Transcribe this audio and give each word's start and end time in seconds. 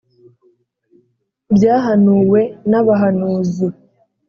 Byahanuwe 1.55 2.39
n`abahanuzi 2.69 3.67